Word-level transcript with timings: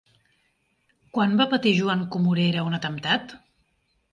Quan 1.17 1.35
va 1.41 1.47
patir 1.51 1.75
Joan 1.81 2.01
Comorera 2.17 2.65
un 2.71 2.79
atemptat? 2.79 3.37